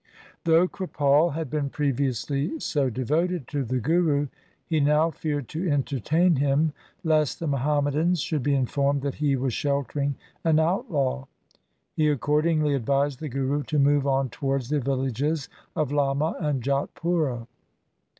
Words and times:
Though 0.45 0.67
Kripal 0.67 1.35
had 1.35 1.51
been 1.51 1.69
previously 1.69 2.59
so 2.59 2.89
devoted 2.89 3.47
to 3.49 3.63
the 3.63 3.77
Guru, 3.77 4.29
he 4.65 4.79
now 4.79 5.11
feared 5.11 5.47
to 5.49 5.69
entertain 5.69 6.37
him 6.37 6.73
lest 7.03 7.39
the 7.39 7.45
Muhammadans 7.45 8.19
should 8.19 8.41
be 8.41 8.55
informed 8.55 9.03
that 9.03 9.13
he 9.13 9.35
was 9.35 9.53
sheltering 9.53 10.15
an 10.43 10.57
out 10.59 10.91
law. 10.91 11.27
He 11.93 12.09
accordingly 12.09 12.73
advised 12.73 13.19
the 13.19 13.29
Guru 13.29 13.61
to 13.61 13.77
move 13.77 14.07
on 14.07 14.29
towards 14.29 14.69
the 14.69 14.79
villages 14.79 15.49
of 15.75 15.91
Lamma 15.91 16.35
and 16.39 16.63
Jatpura. 16.63 17.45